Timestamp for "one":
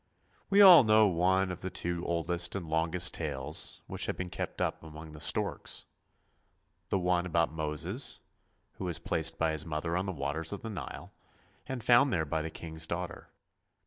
1.05-1.51, 6.97-7.27